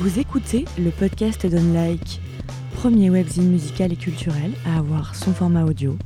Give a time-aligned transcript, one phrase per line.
[0.00, 2.20] Vous écoutez le podcast d'Unlike,
[2.74, 5.98] premier webzine musical et culturel à avoir son format audio.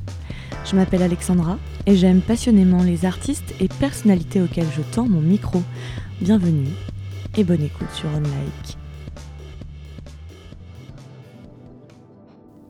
[0.65, 5.61] Je m'appelle Alexandra et j'aime passionnément les artistes et personnalités auxquels je tends mon micro.
[6.21, 6.69] Bienvenue
[7.37, 8.77] et bonne écoute sur Unlike.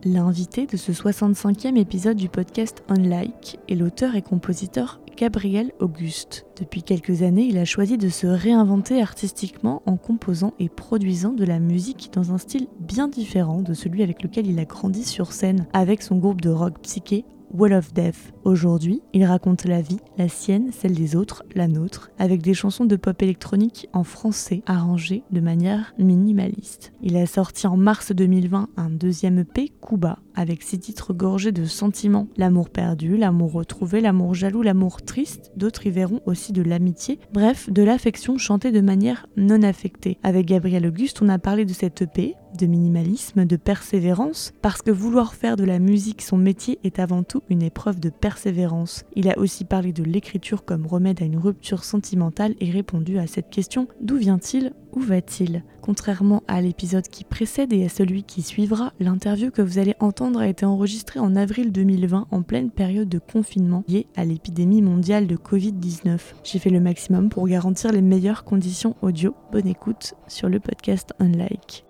[0.04, 6.46] L'invité de ce 65e épisode du podcast Unlike est l'auteur et compositeur Gabriel Auguste.
[6.60, 11.46] Depuis quelques années, il a choisi de se réinventer artistiquement en composant et produisant de
[11.46, 15.32] la musique dans un style bien différent de celui avec lequel il a grandi sur
[15.32, 18.34] scène avec son groupe de rock psyché Wall of Death.
[18.46, 22.86] Aujourd'hui, il raconte la vie, la sienne, celle des autres, la nôtre, avec des chansons
[22.86, 26.94] de pop électronique en français arrangées de manière minimaliste.
[27.04, 31.66] Il a sorti en mars 2020 un deuxième EP, Kuba, avec six titres gorgés de
[31.66, 32.28] sentiments.
[32.38, 37.70] L'amour perdu, l'amour retrouvé, l'amour jaloux, l'amour triste, d'autres y verront aussi de l'amitié, bref,
[37.70, 40.18] de l'affection chantée de manière non affectée.
[40.24, 44.92] Avec Gabriel Auguste, on a parlé de cette EP, de minimalisme, de persévérance, parce que
[44.92, 49.04] vouloir faire de la musique son métier est avant tout une épreuve de persévérance.
[49.16, 53.28] Il a aussi parlé de l'écriture comme remède à une rupture sentimentale et répondu à
[53.28, 55.64] cette question d'où vient-il où va-t-il?
[55.82, 60.40] Contrairement à l'épisode qui précède et à celui qui suivra, l'interview que vous allez entendre
[60.40, 65.28] a été enregistrée en avril 2020 en pleine période de confinement liée à l'épidémie mondiale
[65.28, 66.20] de Covid-19.
[66.44, 69.36] J'ai fait le maximum pour garantir les meilleures conditions audio.
[69.52, 71.86] Bonne écoute sur le podcast Unlike.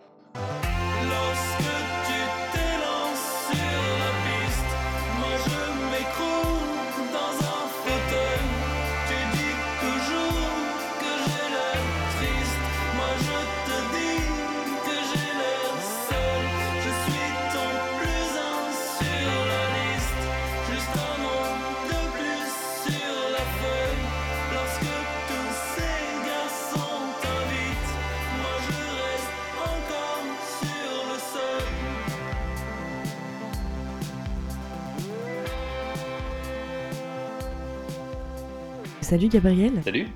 [39.14, 39.74] Salut Gabriel.
[39.84, 40.08] Salut.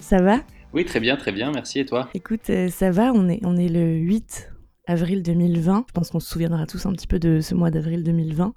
[0.00, 0.40] Ça va?
[0.72, 1.78] Oui, très bien, très bien, merci.
[1.78, 2.08] Et toi?
[2.14, 4.50] Écoute, euh, ça va, on est, on est le 8
[4.88, 5.84] avril 2020.
[5.86, 8.52] Je pense qu'on se souviendra tous un petit peu de ce mois d'avril 2020.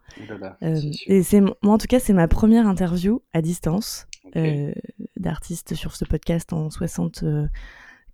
[0.64, 4.74] euh, et c'est moi, en tout cas, c'est ma première interview à distance euh,
[5.16, 7.24] d'artiste sur ce podcast en 60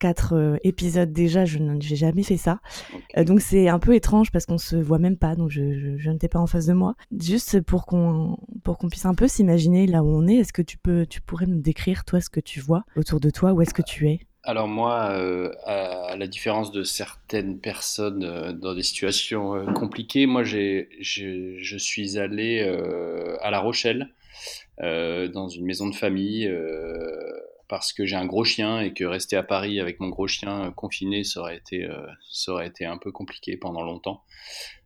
[0.04, 2.60] quatre euh, épisodes déjà, je n'ai jamais fait ça.
[3.18, 6.10] Euh, donc c'est un peu étrange parce qu'on se voit même pas, donc je, je,
[6.10, 6.96] n'étais pas en face de moi.
[7.18, 10.62] Juste pour qu'on pour qu'on puisse un peu s'imaginer là où on est, est-ce que
[10.62, 13.62] tu peux tu pourrais me décrire toi ce que tu vois autour de toi, où
[13.62, 14.20] est-ce que tu es?
[14.44, 20.90] Alors moi, euh, à la différence de certaines personnes dans des situations compliquées, moi j'ai,
[21.00, 22.60] je suis allé
[23.40, 24.10] à La Rochelle,
[24.82, 26.52] dans une maison de famille
[27.68, 30.72] parce que j'ai un gros chien et que rester à Paris avec mon gros chien
[30.76, 34.24] confiné, ça aurait été, euh, ça été un peu compliqué pendant longtemps.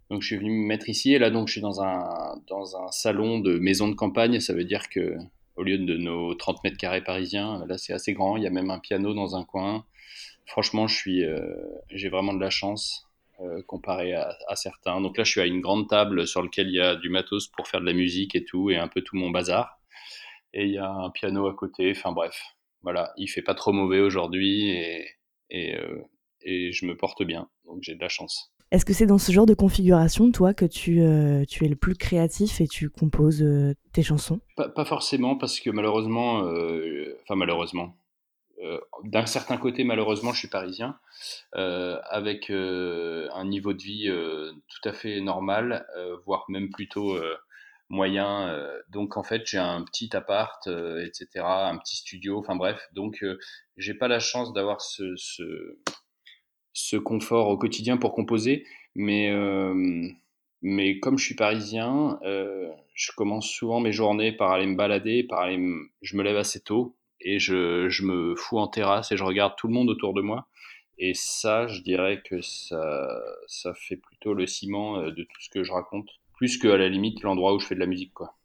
[0.10, 2.78] Donc je suis venu me mettre ici et là donc je suis dans un, dans
[2.78, 4.40] un salon de maison de campagne.
[4.40, 5.18] Ça veut dire que
[5.56, 8.38] au lieu de nos 30 mètres carrés parisiens, là c'est assez grand.
[8.38, 9.86] Il y a même un piano dans un coin.
[10.46, 11.42] Franchement, je suis, euh,
[11.90, 13.08] j'ai vraiment de la chance
[13.42, 15.02] euh, comparé à, à, certains.
[15.02, 17.48] Donc là, je suis à une grande table sur laquelle il y a du matos
[17.48, 19.80] pour faire de la musique et tout et un peu tout mon bazar.
[20.54, 21.92] Et il y a un piano à côté.
[21.92, 22.42] Enfin bref,
[22.88, 25.98] voilà, il fait pas trop mauvais aujourd'hui et, euh,
[26.40, 28.54] et, je me porte bien, donc j'ai de la chance.
[28.72, 31.76] Est-ce que c'est dans ce genre de configuration, toi, que tu, euh, tu es le
[31.76, 34.40] plus créatif et tu composes euh, tes chansons?
[34.56, 36.38] Pas, forcément, parce que malheureusement,
[37.24, 37.98] enfin malheureusement,
[39.04, 40.98] d'un certain côté, malheureusement, je suis parisien,
[41.52, 45.86] avec un niveau de vie tout à fait normal,
[46.26, 47.18] voire même plutôt
[47.90, 48.50] moyen.
[48.50, 52.80] Euh, donc en fait, j'ai un petit appart, euh, etc., un petit studio, enfin bref.
[52.94, 53.38] Donc euh,
[53.78, 55.44] j'ai pas la chance d'avoir ce, ce,
[56.74, 58.66] ce, confort au quotidien pour composer,
[58.96, 59.32] mais
[60.62, 65.42] mais comme je suis parisien, je commence souvent mes journées par aller me balader, par
[65.42, 65.60] aller
[66.02, 69.56] je me lève assez tôt et je, je, me fous en terrasse et je regarde
[69.58, 70.48] tout le monde autour de moi.
[71.00, 75.64] Et ça, je dirais que ça, ça fait plutôt le ciment de tout ce que
[75.64, 78.36] je raconte plus qu'à la limite l'endroit où je fais de la musique, quoi.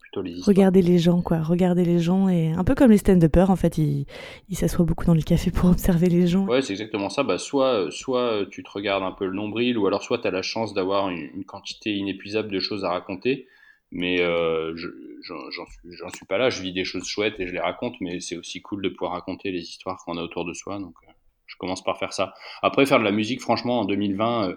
[0.00, 1.40] Plutôt les Regarder les gens, quoi.
[1.42, 4.06] Regarder les gens et un peu comme les stand-uppers, en fait, ils
[4.52, 6.46] s'assoient beaucoup dans les cafés pour observer les gens.
[6.46, 7.22] Ouais, c'est exactement ça.
[7.22, 10.30] Bah, soit, soit tu te regardes un peu le nombril, ou alors soit tu as
[10.30, 13.46] la chance d'avoir une, quantité inépuisable de choses à raconter.
[13.94, 16.48] Mais euh, j'en suis, suis pas là.
[16.48, 19.12] Je vis des choses chouettes et je les raconte, mais c'est aussi cool de pouvoir
[19.12, 20.78] raconter les histoires qu'on a autour de soi.
[20.78, 21.12] Donc, euh,
[21.44, 22.32] je commence par faire ça.
[22.62, 24.56] Après, faire de la musique, franchement, en 2020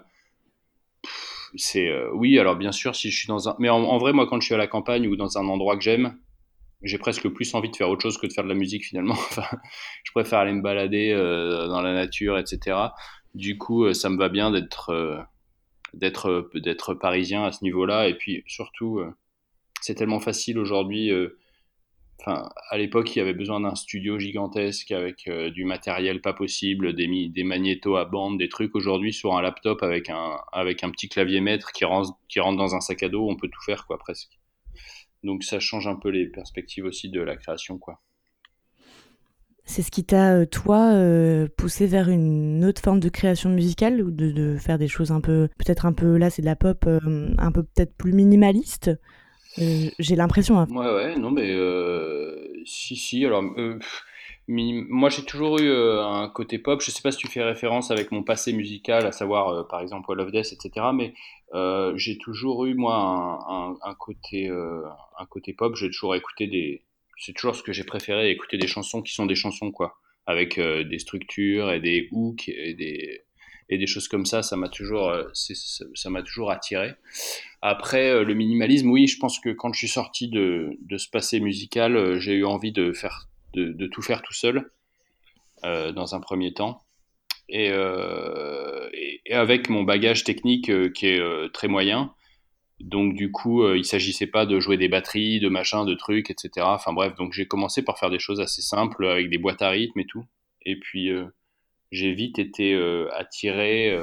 [1.76, 2.38] euh, oui.
[2.38, 4.54] Alors bien sûr, si je suis dans un, mais en, vrai, moi, quand je suis
[4.54, 6.18] à la campagne ou dans un endroit que j'aime,
[6.82, 9.14] j'ai presque plus envie de faire autre chose que de faire de la musique finalement.
[9.30, 9.46] Enfin,
[10.04, 12.76] je préfère aller me balader euh, dans la nature, etc.
[13.34, 15.26] Du coup, euh, ça me va bien d'être
[15.94, 18.08] d'être d'être parisien à ce niveau-là.
[18.08, 19.00] Et puis surtout,
[19.80, 21.10] c'est tellement facile aujourd'hui.
[22.24, 27.28] À l'époque, il y avait besoin d'un studio gigantesque avec du matériel pas possible, des,
[27.28, 28.74] des magnétos à bande, des trucs.
[28.74, 33.08] Aujourd'hui, sur un laptop avec un, petit clavier maître qui rentre, dans un sac à
[33.08, 34.38] dos, on peut tout faire, quoi, presque.
[35.22, 38.00] Donc ça change un peu les perspectives aussi de la création, quoi.
[39.68, 44.00] C'est ce qui t'a, euh, toi, euh, poussé vers une autre forme de création musicale
[44.00, 46.84] ou de, faire des choses un peu, peut-être un peu, là c'est de la pop,
[46.86, 48.92] euh, un peu peut-être plus minimaliste?
[49.58, 50.58] J'ai l'impression.
[50.58, 50.66] Hein.
[50.70, 51.54] Ouais, ouais, non, mais
[52.64, 53.42] si, si, alors
[54.48, 56.80] moi, j'ai toujours eu euh, un côté pop.
[56.80, 59.80] Je sais pas si tu fais référence avec mon passé musical, à savoir, euh, par
[59.80, 60.86] exemple, Wall of Death, etc.
[60.94, 61.14] Mais
[61.54, 65.74] euh, j'ai toujours eu, moi, un, côté, un côté pop.
[65.76, 66.82] J'ai toujours écouté des.
[67.18, 69.96] C'est toujours ce que j'ai préféré, écouter des chansons qui sont des chansons, quoi.
[70.26, 73.22] Avec des structures et des hooks et des,
[73.68, 74.42] et des choses comme ça.
[74.42, 76.94] Ça m'a toujours, ça m'a toujours attiré.
[77.62, 81.40] Après, le minimalisme, oui, je pense que quand je suis sorti de, de ce passé
[81.40, 84.70] musical, j'ai eu envie de faire de, tout faire tout seul
[85.64, 86.82] euh, dans un premier temps.
[87.48, 88.88] Et, euh,
[89.30, 92.12] avec mon bagage technique euh, qui est très moyen,
[92.80, 96.50] donc du coup, il s'agissait pas de jouer des batteries, de machins, de trucs, etc.
[96.60, 99.70] Enfin bref, donc j'ai commencé par faire des choses assez simples avec des boîtes à
[99.70, 100.24] rythme et tout.
[100.60, 101.10] Et puis
[101.96, 102.74] j'ai vite été
[103.12, 103.98] attiré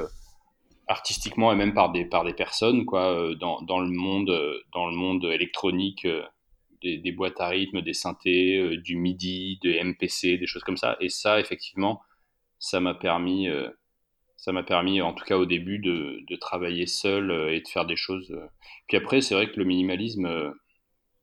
[0.86, 4.30] artistiquement et même par des par des personnes quoi dans, dans le monde
[4.72, 6.06] dans le monde électronique
[6.84, 10.96] des, boîtes à rythme, des synthés, euh, du MIDI, des MPC, des choses comme ça.
[11.00, 12.02] Et ça, effectivement,
[12.58, 13.68] ça m'a permis, euh,
[14.36, 17.86] ça m'a permis, en tout cas au début, de, travailler seul euh, et de faire
[17.86, 18.36] des choses.
[18.86, 20.52] Puis après, c'est vrai que le minimalisme,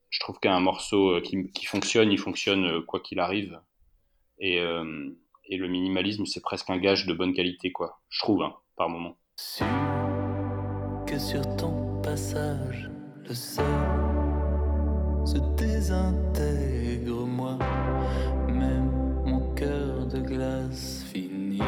[0.09, 3.59] je trouve qu'un morceau qui, fonctionne, il fonctionne quoi qu'il arrive.
[4.39, 4.59] Et,
[5.51, 7.99] et, le minimalisme, c'est presque un gage de bonne qualité, quoi.
[8.09, 9.17] Je trouve, hein, par moment.
[11.05, 12.89] que sur ton passage,
[13.27, 13.65] le sol
[15.25, 17.57] se désintègre moi
[18.47, 18.91] même
[19.25, 21.59] mon cœur de glace finit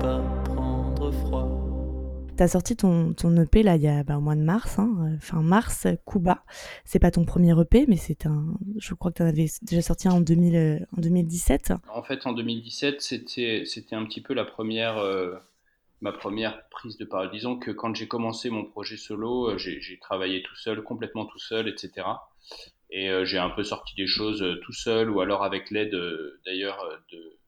[0.00, 1.61] par prendre froid
[2.42, 5.42] T'as sorti ton, EP là il y a bah, au mois de mars, hein, fin
[5.42, 6.42] mars, Kuba.
[6.84, 8.56] C'est pas ton premier EP, mais c'est un.
[8.78, 11.72] Je crois que tu en avais déjà sorti en, 2000, euh, en 2017.
[11.88, 15.36] En fait, en 2017, c'était un petit peu la première euh,
[16.00, 17.30] ma première prise de parole.
[17.30, 21.38] Disons que quand j'ai commencé mon projet solo, euh, j'ai travaillé tout seul, complètement tout
[21.38, 22.02] seul, etc.
[22.92, 25.94] Et euh, j'ai un peu sorti des choses euh, tout seul ou alors avec l'aide
[25.94, 27.38] euh, d'ailleurs de,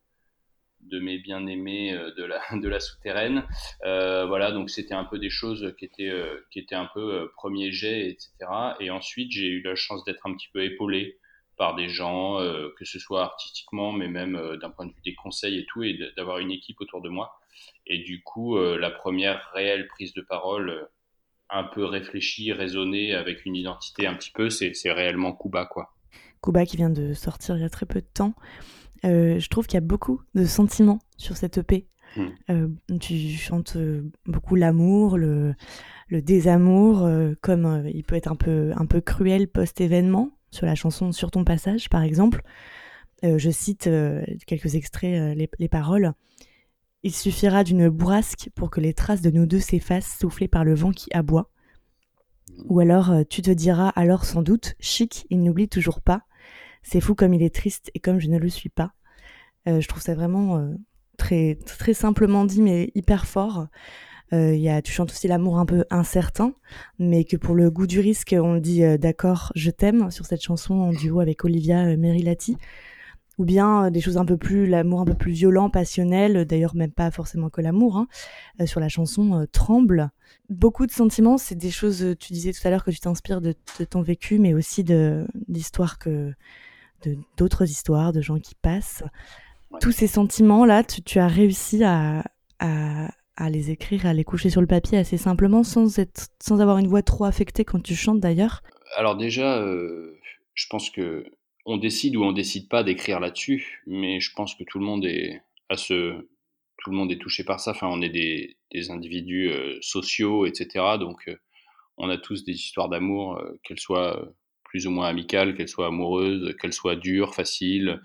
[0.91, 3.45] de mes bien-aimés de la, de la souterraine.
[3.83, 6.13] voilà, donc c'était un peu des choses qui étaient,
[6.51, 8.31] qui étaient un peu premier jet, etc.
[8.81, 11.19] Et ensuite, j'ai eu la chance d'être un petit peu épaulé
[11.57, 12.39] par des gens,
[12.77, 15.99] que ce soit artistiquement, mais même d'un point de vue des conseils et tout, et
[16.17, 17.39] d'avoir une équipe autour de moi.
[17.87, 20.89] Et du coup, la première réelle prise de parole
[21.51, 25.95] un peu réfléchi, raisonné, avec une identité un petit peu, c'est réellement Kuba, quoi.
[26.43, 28.35] Kuba qui vient de sortir il y a très peu de temps.
[29.05, 31.87] Euh, je trouve qu'il y a beaucoup de sentiments sur cette EP.
[32.17, 32.27] Hmm.
[32.51, 32.69] Euh,
[33.01, 35.55] tu chantes euh, beaucoup l'amour, le,
[36.09, 37.09] le, désamour,
[37.41, 41.45] comme il peut être un peu, un peu cruel post-événement, sur la chanson Sur ton
[41.45, 42.43] passage, par exemple.
[43.23, 43.91] je cite
[44.47, 46.13] quelques extraits, les, les paroles.
[47.03, 50.75] Il suffira d'une bourrasque pour que les traces de nous deux s'effacent, soufflées par le
[50.75, 51.51] vent qui aboie.
[52.67, 56.23] Ou alors euh, tu te diras alors sans doute, chic, il n'oublie toujours pas.
[56.85, 58.93] C'est fou comme il est triste et comme je ne le suis pas.
[59.67, 60.75] Euh, je trouve ça vraiment euh,
[61.17, 63.67] très, très simplement dit, mais hyper fort.
[64.33, 66.55] Y a, tu chantes aussi l'amour un peu incertain,
[66.99, 70.75] mais que pour le goût du risque, on dit d'accord, je t'aime sur cette chanson
[70.75, 72.57] en duo avec Olivia Merilati
[73.39, 76.75] ou bien euh, des choses un peu plus l'amour un peu plus violent passionnel d'ailleurs
[76.75, 78.07] même pas forcément que l'amour hein,
[78.61, 80.11] euh, sur la chanson euh, tremble
[80.51, 83.55] beaucoup de sentiments c'est des choses tu disais tout à l'heure que tu t'inspires de,
[83.89, 86.33] ton vécu mais aussi de d'histoires que
[87.37, 89.05] d'autres histoires de gens qui passent
[89.81, 92.25] tous ces sentiments là tu, as réussi à,
[92.61, 96.61] à, à, les écrire à les coucher sur le papier assez simplement sans être sans
[96.61, 98.63] avoir une voix trop affectée quand tu chantes d'ailleurs?
[98.97, 99.65] Alors déjà
[100.55, 101.25] je pense que
[101.67, 105.05] on décide ou on décide pas d'écrire là-dessus, mais je pense que tout le monde
[105.07, 106.27] est à ce,
[106.79, 107.71] tout le monde est touché par ça.
[107.71, 108.57] Enfin, on est des,
[108.91, 110.97] individus euh, sociaux, etc.
[110.99, 111.37] Donc, euh,
[111.97, 114.29] on a tous des histoires d'amour, euh, qu'elles soient
[114.75, 118.03] plus ou moins amicales, qu'elles soient amoureuses, qu'elles soient dures, faciles,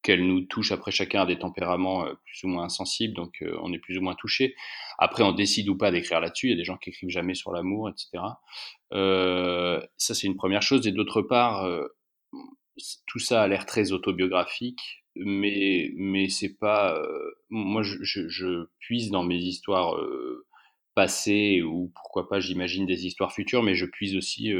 [0.00, 0.70] qu'elles nous touchent.
[0.70, 4.14] Après, chacun a des tempéraments plus ou moins insensibles, donc on est plus ou moins
[4.14, 4.54] touché.
[4.98, 6.46] Après, on décide ou pas d'écrire là-dessus.
[6.46, 8.22] Il y a des gens qui écrivent jamais sur l'amour, etc.
[8.92, 10.86] ça, c'est une première chose.
[10.86, 11.68] Et d'autre part,
[13.08, 16.96] tout ça a l'air très autobiographique, mais, mais c'est pas.
[17.50, 19.96] moi, je, je, puise dans mes histoires
[20.94, 24.52] passées, ou pourquoi pas, j'imagine des histoires futures, mais je puise aussi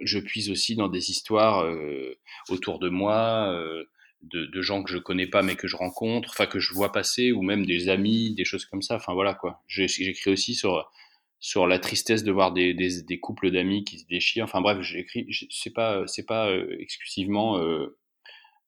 [0.00, 3.84] je puise aussi dans des histoires euh, autour de moi, euh,
[4.22, 7.32] de, gens que je connais pas mais que je rencontre, enfin que je vois passer,
[7.32, 8.96] ou même des amis, des choses comme ça.
[8.96, 9.62] Enfin voilà quoi.
[9.68, 10.90] J'écris aussi sur
[11.38, 14.44] sur la tristesse de voir des couples d'amis qui se déchirent.
[14.44, 15.26] Enfin bref, j'écris.
[15.50, 17.58] C'est pas c'est pas euh, exclusivement.
[17.58, 17.98] Euh,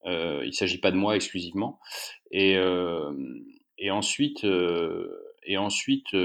[0.06, 1.80] euh, il s'agit pas de moi exclusivement.
[2.30, 2.56] Et
[3.78, 4.44] et ensuite
[5.44, 6.16] et ensuite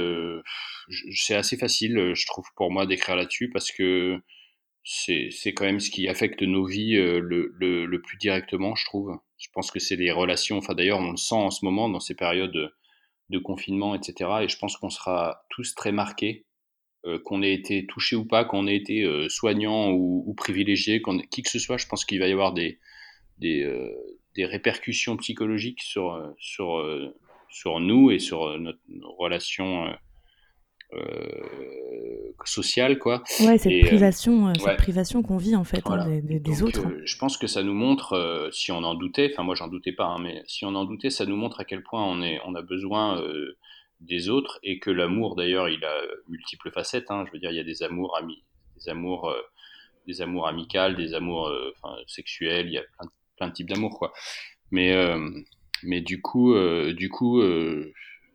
[1.11, 4.19] c'est assez facile, je trouve pour moi d'écrire là-dessus parce que
[4.83, 8.85] c'est quand même ce qui affecte nos vies euh, le, le, le, plus directement, je
[8.85, 9.17] trouve.
[9.37, 11.99] Je pense que c'est les relations, enfin d'ailleurs on le sent en ce moment dans
[11.99, 12.71] ces périodes
[13.29, 14.29] de, confinement, etc.
[14.43, 16.45] Et je pense qu'on sera tous très marqués,
[17.05, 21.01] euh, qu'on ait été touché ou pas, qu'on ait été euh, soignant ou, ou privilégié,
[21.31, 22.79] qui que ce soit, je pense qu'il va y avoir des,
[23.39, 23.89] des, euh,
[24.35, 26.79] des répercussions psychologiques sur, sur,
[27.53, 29.93] sur nous et sur notre, euh,
[32.45, 33.23] sociale, quoi.
[33.41, 36.83] Ouais, cette euh, privation, euh, cette privation qu'on vit en fait hein, des, autres.
[37.03, 40.05] je pense que ça nous montre, si on en doutait, enfin moi j'en doutais pas,
[40.05, 42.55] hein, mais si on en doutait, ça nous montre à quel point on est, on
[42.55, 43.21] a besoin
[43.99, 45.95] des autres et que l'amour d'ailleurs il a
[46.27, 47.09] multiples facettes.
[47.09, 48.43] Hein, je veux dire, il y a des amours amis,
[48.75, 49.33] des amours,
[50.07, 51.51] des amours amicales, des amours
[52.07, 54.13] sexuels, il y a plein, plein de types d'amour, quoi.
[54.71, 54.95] Mais
[55.83, 56.55] mais du coup,
[56.93, 57.41] du coup,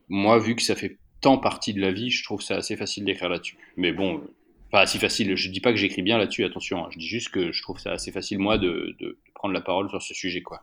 [0.08, 3.04] moi vu que ça fait tant partie de la vie, je trouve c'est assez facile
[3.04, 3.56] d'écrire là-dessus.
[3.76, 4.22] Mais bon,
[4.70, 6.88] pas si facile, je dis pas que j'écris bien là-dessus, attention, hein.
[6.90, 9.88] je dis juste que je trouve ça assez facile, moi, de, de, prendre la parole
[9.88, 10.62] sur ce sujet, quoi.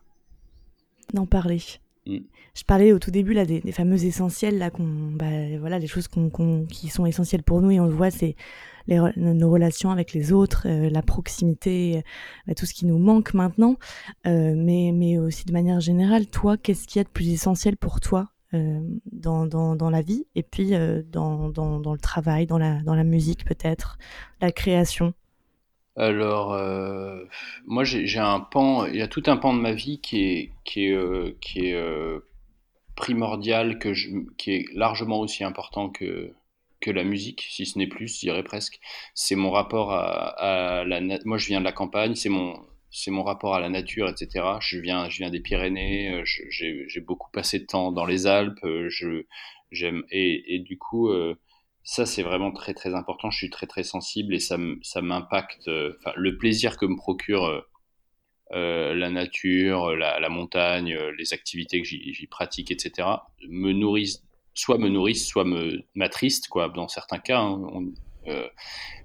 [1.14, 1.62] D'en parler.
[2.06, 2.18] Mm.
[2.54, 5.26] Je parlais au tout début là des, fameux essentiels là qu'on bah,
[5.60, 8.36] voilà les choses qui sont essentielles pour nous et on le voit c'est
[8.88, 12.04] les, nos relations avec les autres euh, la proximité
[12.48, 13.76] euh, tout ce qui nous manque maintenant
[14.26, 17.76] euh, mais mais aussi de manière générale toi qu'est-ce qu'il y a de plus essentiel
[17.76, 18.30] pour toi
[19.12, 22.96] dans, dans, dans, la vie et puis euh, dans, dans, le travail, dans la, dans
[22.96, 23.98] la musique peut-être,
[24.42, 25.14] la création
[25.98, 27.24] alors, euh,
[27.66, 30.52] moi j'ai un pan, il y a tout un pan de ma vie qui est,
[30.66, 31.82] qui est, qui est
[32.98, 36.34] primordial, que je, qui est largement aussi important que,
[36.82, 38.82] que la musique, si ce n'est plus, je dirais presque.
[39.14, 41.00] C'est mon rapport à la.
[41.24, 42.60] Moi je viens de la campagne, c'est mon,
[42.96, 44.46] c'est mon rapport à la nature, etc.
[44.62, 48.64] Je viens, je viens des Pyrénées, euh, j'ai beaucoup passé de temps dans les Alpes,
[48.64, 48.90] euh,
[49.72, 51.36] j'aime, et, et, du coup, euh,
[51.84, 53.30] ça c'est vraiment très très important.
[53.32, 54.58] Je suis très très sensible et ça,
[55.02, 55.68] m'impacte.
[55.68, 57.66] Le plaisir que me procure
[58.52, 63.10] la nature, la, montagne, les activités que j'y pratique, etc.
[63.50, 64.24] me nourrissent,
[64.54, 66.70] soit me nourrissent, soit me m'attristent, quoi.
[66.70, 67.62] Dans certains cas, hein,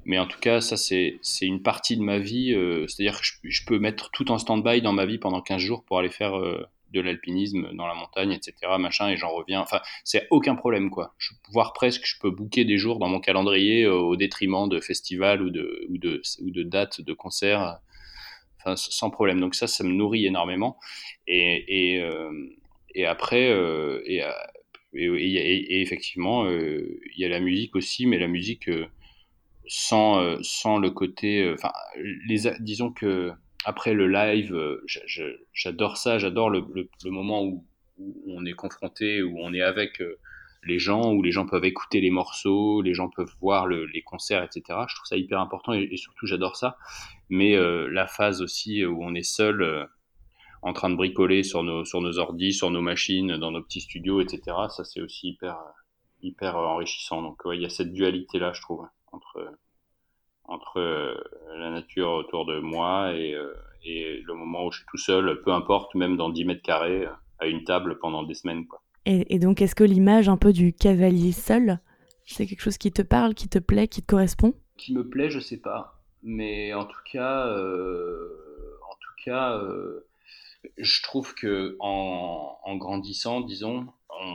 [0.04, 2.52] mais en tout cas, ça, c'est une partie de ma vie.
[2.54, 5.84] Euh, c'est-à-dire que je, peux mettre tout en stand-by dans ma vie pendant 15 jours
[5.84, 8.54] pour aller faire euh, de l'alpinisme dans la montagne, etc.
[8.78, 9.60] Machin, et j'en reviens.
[9.60, 11.14] Enfin, c'est aucun problème, quoi.
[11.18, 15.42] Je, voire presque, je peux booker des jours dans mon calendrier au détriment de festivals
[15.42, 17.78] ou de, ou de, ou de dates de concerts.
[18.74, 19.40] Sans problème.
[19.40, 20.78] Donc ça, ça me nourrit énormément.
[21.26, 21.96] Et,
[22.94, 23.48] et, après,
[24.04, 24.22] et,
[24.92, 28.68] et, effectivement, il y a la musique aussi, mais la musique
[29.70, 31.44] sans, euh, sans le côté.
[31.44, 31.72] Euh, enfin,
[32.26, 33.32] les, disons que
[33.64, 34.84] après le live, euh,
[35.52, 37.64] j'adore ça, j'adore le, le, moment où,
[38.26, 40.02] on est confronté, où on est avec
[40.64, 44.42] les gens, où les gens peuvent écouter les morceaux, les gens peuvent voir les concerts,
[44.42, 44.62] etc.
[44.88, 46.78] Je trouve ça hyper important et, surtout j'adore ça.
[47.28, 47.54] Mais
[47.90, 49.86] la phase aussi où on est seul
[50.62, 53.82] en train de bricoler sur nos, sur nos ordis, sur nos machines, dans nos petits
[53.82, 54.56] studios, etc.
[54.70, 55.58] Ça c'est aussi hyper,
[56.22, 57.20] hyper enrichissant.
[57.20, 59.52] Donc il y a cette dualité là, je trouve entre,
[60.44, 61.14] entre euh,
[61.56, 65.40] la nature autour de moi et, euh, et, le moment où je suis tout seul,
[65.42, 67.06] peu importe, même dans 10 mètres carrés,
[67.38, 68.66] à une table pendant des semaines.
[68.66, 68.82] Quoi.
[69.06, 71.80] Et, donc, est-ce que l'image un peu du cavalier seul,
[72.26, 74.52] c'est quelque chose qui te parle, qui te plaît, qui te correspond?
[74.76, 76.02] Qui me plaît, je sais pas.
[76.22, 79.58] Mais en tout cas, euh, en tout cas
[80.76, 84.34] je trouve que en, en grandissant, disons, on,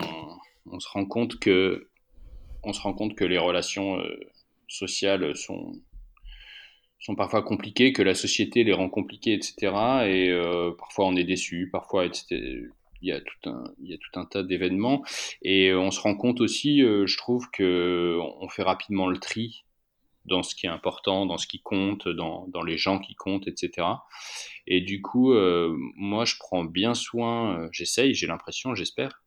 [0.71, 1.87] on, se rend compte que
[2.63, 4.01] on se rend compte que les relations
[4.67, 5.73] sociales sont,
[6.99, 9.55] sont parfois compliquées, que la société les rend compliquées, etc.
[10.07, 13.97] Et euh, parfois on est déçu, parfois il y a tout un, il y a
[13.97, 15.03] tout un tas d'événements.
[15.41, 19.65] Et on se rend compte aussi, euh, je trouve, que on fait rapidement le tri
[20.25, 23.47] dans ce qui est important, dans ce qui compte, dans, dans les gens qui comptent,
[23.47, 23.87] etc.
[24.65, 29.21] Et du coup, euh, moi, je prends bien soin, j'essaye, j'ai l'impression, j'espère,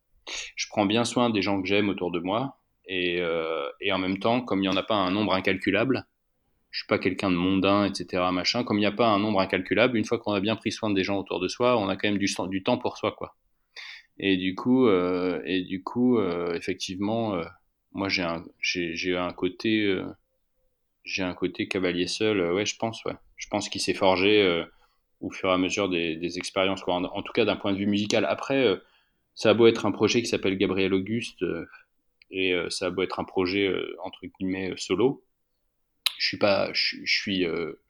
[0.57, 2.58] je prends bien soin des gens que j'aime autour de moi,
[2.89, 6.07] et, euh, et, en même temps, comme il n'y en a pas un nombre incalculable,
[6.71, 8.25] je suis pas quelqu'un de mondain, etc.
[8.33, 8.65] Machin.
[8.65, 10.91] Comme il n'y a pas un nombre incalculable, une fois qu'on a bien pris soin
[10.91, 13.37] des gens autour de soi, on a quand même du, temps pour soi, quoi.
[14.19, 17.41] Et du coup, euh, et du coup, euh, effectivement,
[17.93, 19.97] moi j'ai un, un côté,
[21.05, 22.53] j'ai un côté cavalier seul.
[22.53, 23.15] ouais, je pense, ouais.
[23.37, 24.65] Je pense qu'il s'est forgé
[25.21, 26.83] au fur et à mesure des, expériences.
[26.87, 28.25] En, en, tout cas, d'un point de vue musical.
[28.25, 28.79] Après,
[29.35, 31.45] ça a beau être un projet qui s'appelle Gabriel Auguste
[32.31, 35.25] et ça a être un projet entre guillemets solo
[36.19, 37.81] je suis pas, je, suis euh,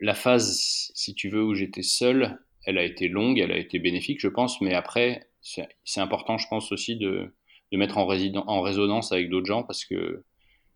[0.00, 3.78] la phase, si tu veux, où j'étais seul, elle a été longue, elle a été
[3.78, 7.34] bénéfique, je pense, mais après, c'est important, je pense aussi de,
[7.70, 10.24] de mettre en, en résonance avec d'autres gens parce que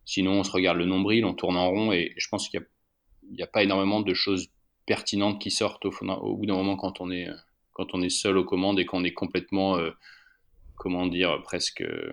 [0.05, 2.61] sinon on se regarde le nombril, on tourne en rond et, je pense qu'il
[3.31, 4.51] n'y a, a, pas énormément de choses
[4.87, 7.29] pertinentes qui sortent au, au bout d'un moment quand on est
[7.73, 9.91] quand on est seul aux commandes et qu'on est complètement euh,
[10.77, 12.13] comment dire presque euh,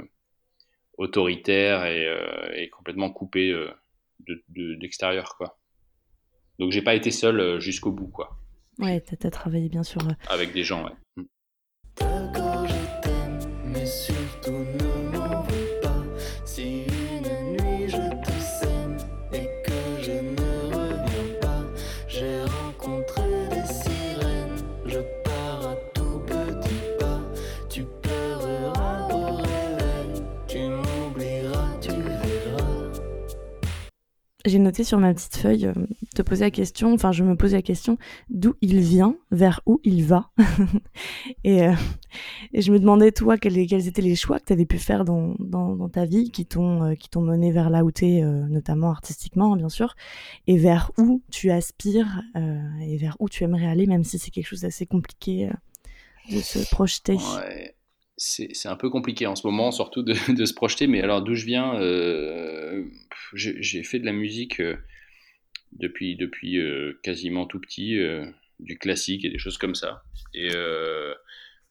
[0.97, 2.07] autoritaire et,
[2.55, 3.53] et, complètement coupé
[4.79, 5.57] d'extérieur, de, quoi.
[6.59, 8.37] Donc j'ai pas été seul euh, jusqu'au bout, quoi.
[8.79, 10.01] Ouais, t'as as travaillé bien sûr.
[10.07, 10.91] Euh, Avec des gens, ouais.
[34.45, 35.73] J'ai noté sur ma petite feuille, euh,
[36.13, 37.97] te poser la question, enfin je me posais la question,
[38.29, 40.29] d'où il vient, vers où il va.
[41.43, 41.73] et, euh,
[42.53, 45.89] et, je me demandais, toi, quels, étaient les choix que tu avais pu faire dans,
[45.89, 49.53] ta vie qui t'ont euh, qui t'ont mené vers là où tu es, notamment artistiquement,
[49.53, 49.95] hein, bien sûr,
[50.45, 52.21] et vers où tu aspires
[52.81, 55.49] et vers où tu aimerais aller, même si c'est quelque chose d'assez compliqué
[56.31, 57.15] de se projeter?
[57.15, 57.74] Ouais
[58.17, 60.87] c'est un peu compliqué en ce moment, surtout de, de se projeter.
[60.87, 62.83] Mais alors, d'où je viens, euh,
[63.33, 64.77] j'ai fait de la musique euh,
[65.73, 67.97] depuis, depuis euh, quasiment tout petit,
[68.59, 70.03] du classique et des choses comme ça.
[70.33, 70.49] Et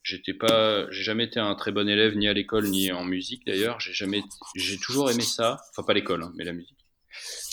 [0.03, 3.47] j'étais pas, j'ai jamais été un très bon élève ni à l'école ni en musique
[3.47, 3.81] d'ailleurs.
[3.81, 4.23] J'ai jamais,
[4.55, 5.59] j'ai toujours aimé ça.
[5.71, 6.77] Enfin, pas l'école, hein, mais la musique.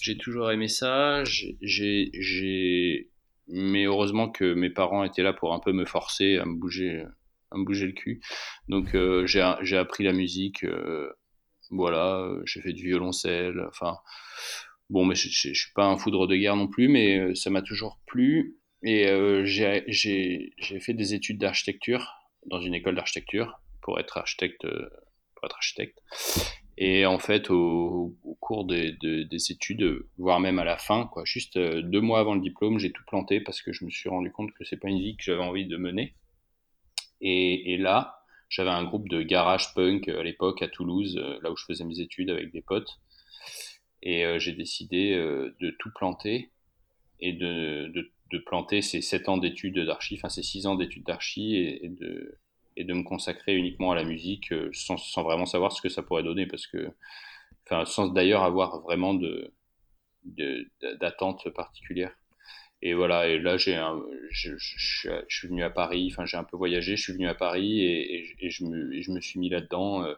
[0.01, 1.23] J'ai toujours aimé ça.
[1.23, 3.09] J'ai,
[3.47, 7.05] mais heureusement que mes parents étaient là pour un peu me forcer à me bouger
[7.51, 8.21] à me bouger le cul.
[8.67, 11.11] Donc euh, j'ai appris la musique, euh,
[11.69, 13.97] voilà, j'ai fait du violoncelle, enfin
[14.89, 17.61] bon, mais je, suis pas un foudre de guerre non plus, mais euh, ça m'a
[17.61, 18.57] toujours plu.
[18.83, 19.05] Et
[19.45, 22.15] j'ai fait des études d'architecture
[22.47, 24.65] dans une école d'architecture pour être architecte,
[25.35, 25.99] pour être architecte.
[26.79, 31.05] Et en fait, au, au cours des, des, des, études, voire même à la fin,
[31.05, 34.09] quoi, juste deux mois avant le diplôme, j'ai tout planté parce que je me suis
[34.09, 36.15] rendu compte que c'est pas une vie que j'avais envie de mener.
[37.21, 41.51] Et, là, j'avais un groupe de garage punk euh, à l'époque à Toulouse, euh, là
[41.51, 42.99] où je faisais mes études avec des potes.
[44.01, 46.51] Et euh, j'ai décidé de tout planter
[47.19, 47.91] et de,
[48.31, 51.89] de, planter ces 7 ans d'études d'archi, enfin ces 6 ans d'études d'archi et, et,
[51.89, 52.39] de,
[52.77, 56.01] et de me consacrer uniquement à la musique sans, sans, vraiment savoir ce que ça
[56.01, 56.91] pourrait donner parce que,
[57.65, 59.53] enfin, sans d'ailleurs avoir vraiment de,
[60.99, 62.15] d'attente particulière.
[62.81, 63.79] Et voilà, et là, j'ai
[64.31, 67.27] je, je, je, suis venu à Paris, enfin, j'ai un peu voyagé, je suis venu
[67.27, 70.15] à Paris et, je, me, suis mis là-dedans, euh,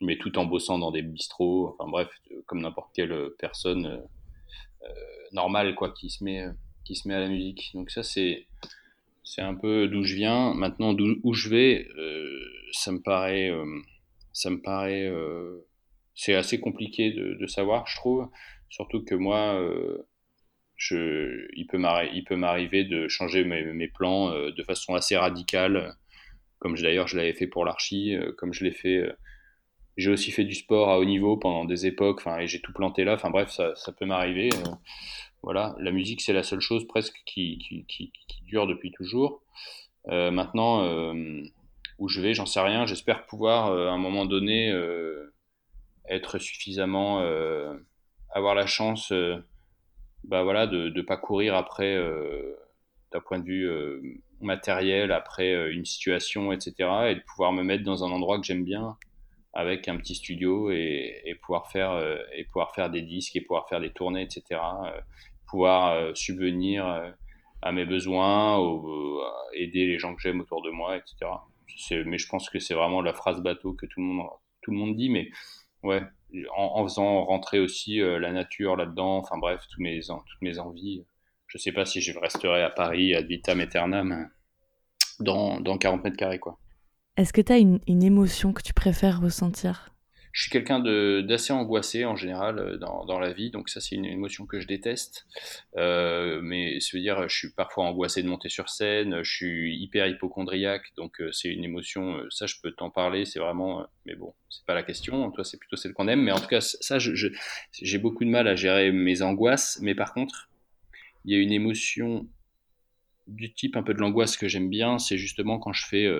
[0.00, 2.10] mais tout en bossant dans des bistrots, enfin bref,
[2.46, 3.98] comme n'importe quelle personne euh,
[4.84, 4.94] euh,
[5.32, 6.44] normale, quoi, qui se met,
[6.84, 7.70] qui se met à la musique.
[7.74, 8.46] Donc ça, c'est,
[9.24, 10.54] c'est un peu d'où je viens.
[10.54, 13.64] Maintenant, d'où, où je vais, euh, ça me paraît, euh,
[14.32, 15.66] ça me paraît, euh,
[16.14, 18.28] c'est assez compliqué de, de, savoir, je trouve.
[18.68, 19.60] Surtout que moi,
[20.90, 25.96] il peut m'arriver de changer mes, plans euh, de façon assez radicale,
[26.58, 28.96] comme d'ailleurs je l'avais fait pour l'archi, euh, comme je l'ai fait.
[28.96, 29.12] Euh,
[29.98, 32.72] j'ai aussi fait du sport à haut niveau pendant des époques, enfin, et j'ai tout
[32.72, 33.14] planté là.
[33.14, 34.48] Enfin bref, ça, peut m'arriver.
[35.42, 37.86] voilà, la musique c'est la seule chose presque qui
[38.46, 39.42] dure depuis toujours.
[40.06, 41.12] maintenant,
[41.98, 42.86] où je vais, j'en sais rien.
[42.86, 44.72] J'espère pouvoir à un moment donné
[46.08, 47.18] être suffisamment,
[48.30, 49.12] avoir la chance
[50.24, 52.56] bah voilà, de ne pas courir après, euh,
[53.12, 54.00] d'un point de vue euh,
[54.40, 56.74] matériel, après euh, une situation, etc.
[57.10, 58.96] Et de pouvoir me mettre dans un endroit que j'aime bien,
[59.52, 63.40] avec un petit studio et, et pouvoir faire euh, et pouvoir faire des disques et
[63.42, 64.60] pouvoir faire des tournées, etc.
[64.86, 65.00] Euh,
[65.46, 67.12] pouvoir subvenir
[67.60, 71.30] à mes besoins, au, aider les gens que j'aime autour de moi, etc.
[72.06, 74.28] Mais je pense que c'est vraiment la phrase bateau que tout le monde
[74.62, 75.30] tout le monde dit, mais
[75.82, 76.02] ouais,
[76.56, 81.04] en, faisant rentrer aussi euh, la nature là-dedans, enfin bref, tous mes, toutes mes envies.
[81.46, 84.30] Je sais pas si je resterai à Paris ad vitam aeternam
[85.20, 86.58] dans, dans 40 mètres carrés, quoi.
[87.16, 89.91] Est-ce que tu as une, une, émotion que tu préfères ressentir?
[90.32, 90.80] Je suis quelqu'un
[91.22, 94.66] d'assez angoissé en général euh, dans, la vie, donc ça c'est une émotion que je
[94.66, 95.26] déteste.
[95.76, 99.76] Euh, mais ça veut dire, je suis parfois angoissé de monter sur scène, je suis
[99.76, 104.14] hyper hypochondriaque, donc euh, c'est une émotion, ça je peux t'en parler, c'est vraiment, mais
[104.14, 106.62] bon, c'est pas la question, toi c'est plutôt celle qu'on aime, mais en tout cas
[106.62, 110.48] ça j'ai beaucoup de mal à gérer mes angoisses, mais par contre,
[111.26, 112.26] il y a une émotion
[113.26, 116.10] du type un peu de l'angoisse que j'aime bien, c'est justement quand je fais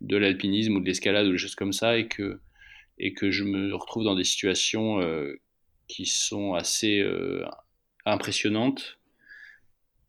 [0.00, 2.40] de l'alpinisme ou de l'escalade ou des choses comme ça et que
[3.00, 5.40] et que je me retrouve dans des situations euh,
[5.88, 7.44] qui sont assez euh,
[8.04, 8.98] impressionnantes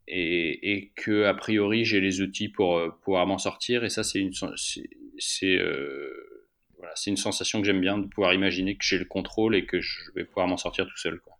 [0.08, 4.04] et, et, que a priori j'ai les outils pour euh, pouvoir m'en sortir et ça
[4.04, 4.34] c'est une
[5.18, 5.58] c'est
[6.78, 9.66] voilà, c'est une sensation que j'aime bien de pouvoir imaginer que j'ai le contrôle et
[9.66, 11.38] que je vais pouvoir m'en sortir tout seul quoi.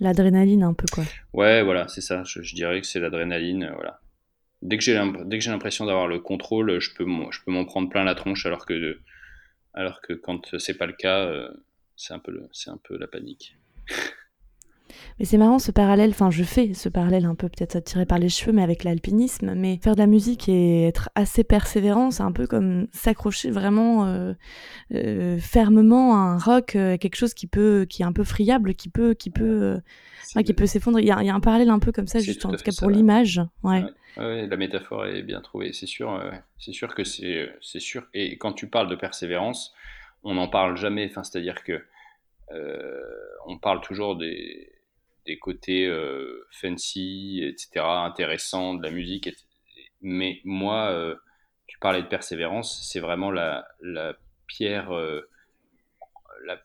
[0.00, 1.04] L'adrénaline un peu quoi.
[1.34, 4.00] Ouais voilà c'est ça je, dirais que c'est l'adrénaline voilà.
[4.62, 7.66] Dès que j'ai dès que j'ai l'impression d'avoir le contrôle je peux je peux m'en
[7.66, 8.98] prendre plein la tronche alors que
[9.74, 11.48] alors que quand c'est pas le cas, euh,
[11.96, 13.56] c'est un, peu c'est un peu la panique.
[15.18, 18.18] Mais c'est marrant ce parallèle, enfin je fais ce parallèle un peu peut-être tiré par
[18.18, 19.54] les cheveux, mais avec l'alpinisme.
[19.54, 24.06] Mais faire de la musique et être assez persévérant, c'est un peu comme s'accrocher vraiment
[24.06, 24.32] euh,
[24.94, 28.88] euh, fermement à un roc, quelque chose qui peut, qui est un peu friable, qui
[28.88, 29.80] peut, qui peut,
[30.44, 31.02] qui peut s'effondrer.
[31.02, 33.42] Il y, a, un parallèle un peu comme ça, juste en tout cas pour l'image.
[33.62, 33.82] Ouais.
[33.82, 33.90] ouais.
[34.18, 35.72] La métaphore est bien trouvée.
[35.72, 36.20] C'est sûr,
[36.58, 38.06] c'est sûr que c'est, c'est sûr.
[38.14, 39.74] Et quand tu parles de persévérance,
[40.24, 41.06] on n'en parle jamais.
[41.08, 41.84] Enfin, c'est-à-dire que
[43.46, 44.78] on parle toujours des
[45.28, 49.28] des côtés euh, fancy, etc., intéressants de la musique.
[50.00, 51.14] Mais moi, euh,
[51.66, 54.14] tu parlais de persévérance, c'est vraiment la, la
[54.46, 55.28] pierre, euh,
[56.46, 56.58] la,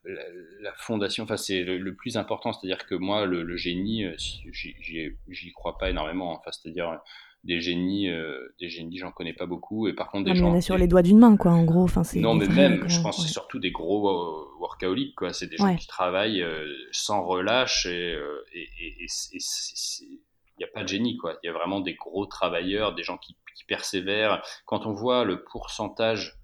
[0.77, 6.31] fondation, enfin c'est le, plus important, c'est-à-dire que moi, le, génie, j'y crois pas énormément,
[6.37, 7.01] enfin c'est-à-dire
[7.43, 9.87] des génies, euh, des génies, j'en connais pas beaucoup.
[9.87, 10.51] Et par contre, des gens.
[10.51, 11.83] On est sur les doigts d'une main, quoi, en gros.
[11.83, 15.33] Enfin, non, mais même, je pense c'est surtout des gros euh, workaholics, quoi.
[15.33, 18.17] C'est des gens qui travaillent euh, sans relâche et
[18.53, 20.19] il
[20.57, 21.37] n'y a pas de génie, quoi.
[21.43, 24.41] Il y a vraiment des gros travailleurs, des gens qui, qui persévèrent.
[24.65, 26.37] Quand on voit le pourcentage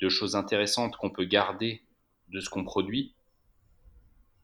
[0.00, 1.82] de choses intéressantes qu'on peut garder
[2.28, 3.14] de ce qu'on produit,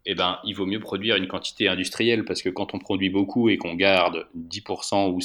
[0.05, 3.49] eh ben, il vaut mieux produire une quantité industrielle parce que quand on produit beaucoup
[3.49, 5.21] et qu'on garde 10% ou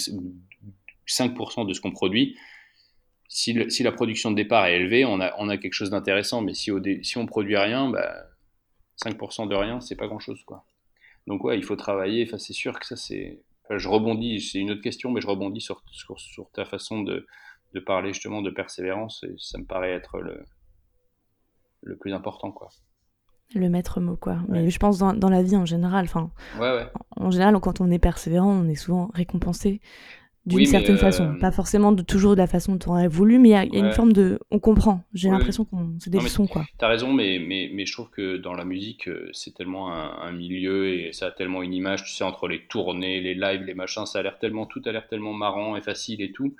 [1.07, 2.37] 5% de ce qu'on produit,
[3.33, 6.41] si, si, la production de départ est élevée, on a, on a quelque chose d'intéressant.
[6.41, 6.69] Mais si,
[7.15, 8.25] on produit rien, bah,
[9.01, 10.43] 5% de rien, c'est pas grand-chose.
[10.43, 10.65] quoi.
[11.27, 12.25] Donc ouais, il faut travailler.
[12.27, 13.41] Enfin, c'est sûr que ça, c'est...
[13.69, 17.25] je rebondis, c'est une autre question, mais je rebondis sur, sur, sur ta façon de,
[17.73, 19.23] de, parler justement de persévérance.
[19.23, 20.43] Et ça me paraît être le,
[21.83, 22.51] le plus important.
[22.51, 22.67] quoi
[23.53, 26.71] le maître mot quoi mais je pense dans, dans, la vie en général enfin ouais,
[26.71, 26.87] ouais.
[27.17, 29.81] en général quand on est persévérant on est souvent récompensé
[30.45, 31.35] d'une certaine façon.
[31.35, 33.55] Euh, Pas forcément de, toujours de la façon dont on aurait voulu, mais il y,
[33.55, 34.39] a une forme de.
[34.49, 35.03] On comprend.
[35.13, 35.95] J'ai l'impression qu'on.
[35.99, 36.65] C'est des leçons, quoi.
[36.77, 40.31] T'as raison, mais, mais, mais je trouve que dans la musique, euh, c'est tellement un,
[40.31, 43.73] milieu et ça a tellement une image, tu sais, entre les tournées, les lives, les
[43.73, 44.65] machins, ça a l'air tellement.
[44.65, 46.55] Tout a l'air tellement marrant et facile et tout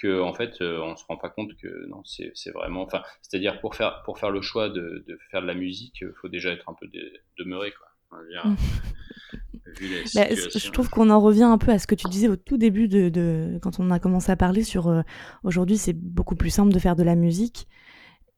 [0.00, 3.36] que en fait euh, on se rend pas compte que non c'est vraiment enfin c'est
[3.36, 6.12] à dire pour faire pour faire le choix de, de faire de la musique il
[6.20, 6.88] faut déjà être un peu
[7.36, 7.88] demeuré quoi
[10.14, 12.56] bah, je trouve qu'on en revient un peu à ce que tu disais au tout
[12.56, 15.02] début de, quand on a commencé à parler sur euh,
[15.44, 17.68] aujourd'hui c'est beaucoup plus simple de faire de la musique.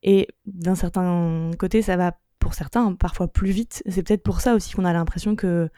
[0.03, 3.83] Et d'un certain côté ça va pour certains parfois plus vite.
[3.87, 5.69] C'est peut-être pour ça aussi qu'on a l'impression que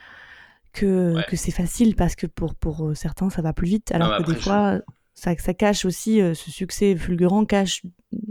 [0.71, 3.91] que, que c'est facile parce que pour, pour certains ça va plus vite.
[3.91, 4.79] Alors que des fois
[5.13, 7.84] ça, ça, cache aussi euh, ce succès fulgurant cache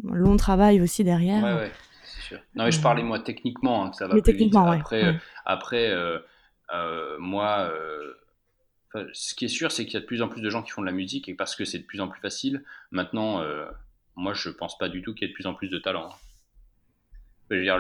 [0.08, 1.44] un long travail aussi derrière.
[1.44, 1.72] Ouais, ouais.
[2.54, 4.54] Non, mais je parlais moi techniquement, hein, ça va plus vite.
[4.56, 5.12] Après, euh,
[5.44, 6.18] après euh,
[6.72, 7.70] euh, moi,
[9.12, 10.70] ce qui est sûr, c'est qu'il y a de plus en plus de gens qui
[10.70, 12.64] font de la musique et parce que c'est de plus en plus facile.
[12.90, 13.44] Maintenant,
[14.16, 16.10] moi, je pense pas du tout qu'il y ait de plus en plus de talent.
[17.52, 17.78] Je veux dire,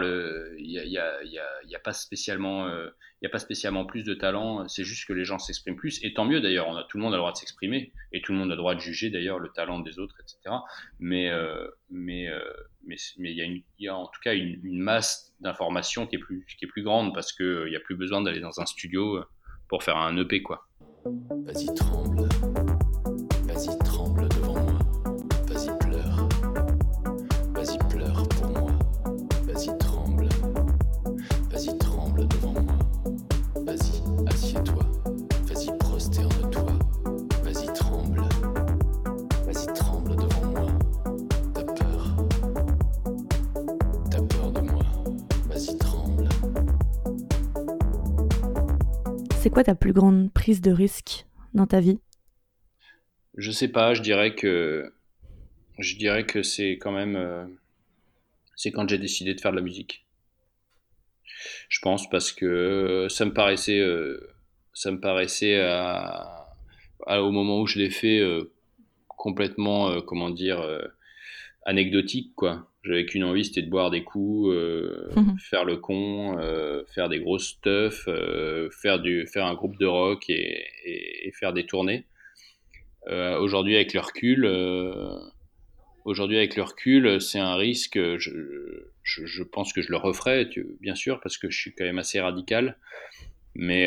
[0.58, 4.68] il n'y a, y a, pas spécialement, plus de talent.
[4.68, 6.02] C'est juste que les gens s'expriment plus.
[6.04, 6.68] Et tant mieux d'ailleurs.
[6.68, 8.54] On a tout le monde a le droit de s'exprimer et tout le monde a
[8.54, 10.56] le droit de juger d'ailleurs le talent des autres, etc.
[10.98, 11.30] Mais,
[11.90, 12.28] mais
[12.84, 17.32] mais il y, a en tout cas une, masse d'informations qui est plus grande parce
[17.32, 19.24] que il n'y a plus besoin d'aller dans un studio
[19.68, 20.66] pour faire un EP quoi.
[21.04, 22.28] Vas-y tremble,
[49.52, 52.00] quoi ta plus grande prise de risque dans ta vie?
[53.36, 54.92] Je sais pas, je dirais que
[55.78, 57.44] je dirais que c'est quand même euh,
[58.56, 60.06] c'est quand j'ai décidé de faire de la musique.
[61.68, 64.34] Je pense parce que ça me paraissait, euh,
[64.74, 65.60] ça me paraissait
[67.06, 68.52] au moment où je l'ai fait euh,
[69.08, 70.60] complètement, comment dire,
[71.64, 72.68] anecdotique, quoi.
[72.84, 75.36] J'avais qu'une envie, c'était de boire des coups, euh, Mhm.
[75.38, 79.86] faire le con, euh, faire des grosses stuff, euh, faire, du, faire un groupe de
[79.86, 82.06] rock et, et- et faire des tournées.
[83.08, 84.46] Euh, aujourd'hui, avec le recul,
[86.04, 87.98] aujourd'hui avec le recul, c'est un risque.
[88.18, 88.30] Je,
[89.02, 91.84] je, je pense que je le referai, tu- bien sûr, parce que je suis quand
[91.84, 92.78] même assez radical.
[93.54, 93.86] Mais,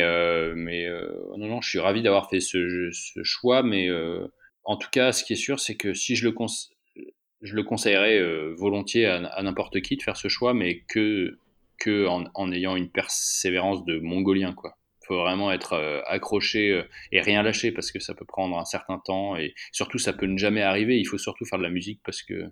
[0.54, 0.88] mais
[1.36, 3.62] non, non, je suis ravi d'avoir fait ce, ce choix.
[3.62, 3.88] Mais
[4.64, 6.70] en tout cas, ce qui est sûr, c'est que si je le, conse-
[7.42, 11.38] je le conseillerais euh, volontiers à, à n'importe qui de faire ce choix, mais que,
[11.78, 14.76] que en, en ayant une persévérance de mongolien, quoi.
[15.06, 18.64] faut vraiment être euh, accroché euh, et rien lâcher parce que ça peut prendre un
[18.64, 20.98] certain temps et surtout ça peut ne jamais arriver.
[20.98, 22.50] Il faut surtout faire de la musique parce que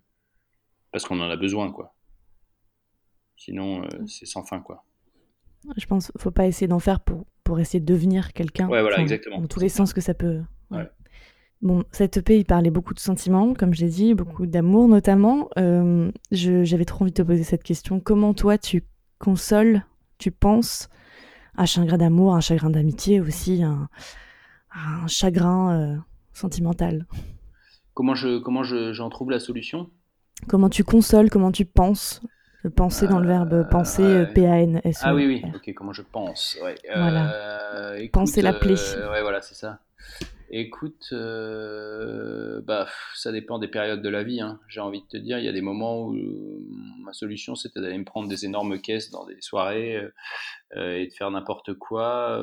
[0.92, 1.94] parce qu'on en a besoin, quoi.
[3.36, 4.84] Sinon, c'est sans fin, quoi.
[5.76, 8.68] Je pense qu'il faut pas essayer d'en faire pour, pour essayer de devenir quelqu'un.
[8.68, 9.40] Ouais, voilà, exactement.
[9.40, 10.42] Dans tous les sens que ça peut.
[10.70, 10.78] ouais.
[10.78, 10.88] Ouais.
[11.64, 15.48] Bon, cette EP, il parlait beaucoup de sentiments, comme j'ai dit, beaucoup d'amour notamment.
[15.58, 18.00] Euh, J'avais trop envie de te poser cette question.
[18.00, 18.84] Comment toi, tu
[19.18, 19.82] consoles,
[20.18, 20.90] tu penses
[21.56, 23.88] un chagrin d'amour, un chagrin d'amitié aussi, un,
[24.74, 25.96] un chagrin euh,
[26.34, 27.06] sentimental?
[27.94, 29.88] Comment je comment je- j'en trouve la solution?
[30.48, 32.20] Comment tu consoles, comment tu penses?
[32.76, 34.32] Penser dans le verbe penser, euh, ouais.
[34.34, 35.00] P-A-N-S.
[35.02, 36.58] Ah oui, oui, ok, comment je pense.
[36.62, 36.74] Ouais.
[36.94, 37.32] Voilà.
[37.32, 38.74] Euh, écoute, Penser la plaie.
[38.96, 39.80] euh, ouais, voilà, c'est ça.
[40.56, 42.86] Écoute, euh, bah,
[43.16, 44.40] ça dépend des périodes de la vie.
[44.40, 44.60] hein.
[44.68, 46.64] J'ai envie de te dire, il y a des moments où euh,
[47.02, 49.96] ma solution c'était d'aller me prendre des énormes caisses dans des soirées
[50.76, 52.40] euh, et de faire n'importe quoi.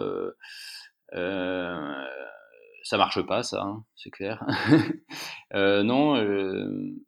[1.14, 2.06] euh,
[2.84, 4.46] ça marche pas, ça, hein, c'est clair.
[5.54, 6.16] Non,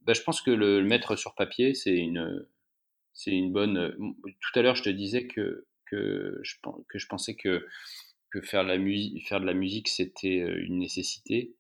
[0.04, 2.46] bah, je pense que le, mettre sur papier, c'est une,
[3.14, 3.94] c'est une bonne.
[4.24, 7.66] Tout à l'heure, je te disais que je pensais que,
[8.34, 11.56] que faire, de la musique, c'était euh, une nécessité.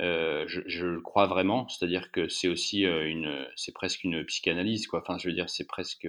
[0.00, 4.86] Euh, je, le crois vraiment, c'est-à-dire que c'est aussi euh, une, c'est presque une psychanalyse,
[4.86, 5.00] quoi.
[5.00, 6.08] Enfin, je veux dire, c'est presque,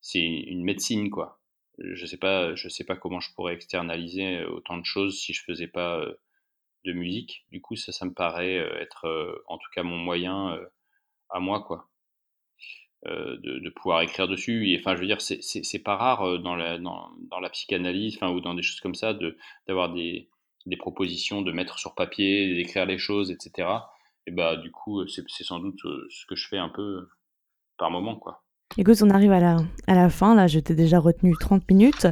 [0.00, 1.40] c'est une médecine, quoi.
[1.78, 5.42] Je sais pas, je sais pas comment je pourrais externaliser autant de choses si je
[5.44, 6.04] faisais pas
[6.84, 7.46] de musique.
[7.52, 10.58] Du coup, ça, ça me paraît être, en tout cas, mon moyen
[11.30, 11.88] à moi, quoi
[13.04, 14.68] de, de pouvoir écrire dessus.
[14.70, 18.16] Et, enfin, je veux dire, c'est- pas rare euh, dans la, dans, dans la psychanalyse
[18.16, 19.36] enfin, ou dans des choses comme ça de-
[19.68, 20.28] d'avoir des,
[20.66, 23.68] des propositions de mettre sur papier, d'écrire les choses, etc.
[24.26, 26.82] Et bah, du coup, euh, c'est sans doute euh, ce que je fais un peu
[26.82, 27.10] euh,
[27.78, 28.42] par moment, quoi.
[28.78, 30.34] Écoute, on arrive à la, à la fin.
[30.34, 32.06] Là, je t'ai déjà retenu 30 minutes.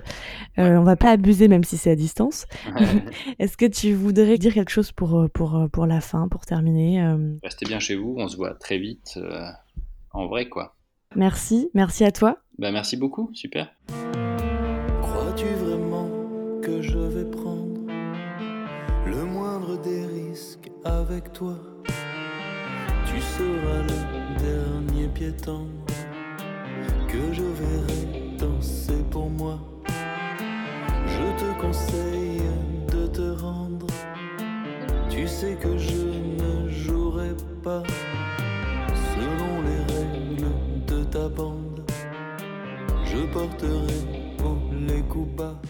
[0.58, 2.46] Euh, On va pas abuser, même si c'est à distance.
[3.40, 6.46] Est-ce que tu voudrais dire quelque chose pour, euh, pour, euh, pour la fin, pour
[6.46, 9.48] terminer euh, Restez bien chez vous, on se voit très vite euh,
[10.14, 10.76] en vrai, quoi.
[11.16, 12.38] Merci, merci à toi.
[12.58, 13.74] Bah, merci beaucoup, super.
[15.02, 16.08] Crois-tu vraiment
[16.62, 17.80] que je vais prendre
[19.06, 21.56] le moindre des risques avec toi?
[23.06, 25.68] Tu seras le dernier piéton
[27.08, 29.58] que je verrai danser pour moi.
[29.86, 32.42] Je te conseille
[32.90, 33.86] de te rendre.
[35.10, 36.06] Tu sais que je
[36.42, 37.82] ne jouerai pas
[41.14, 41.82] ta bande.
[43.04, 44.00] Je porterai
[44.42, 45.60] haut les coups bas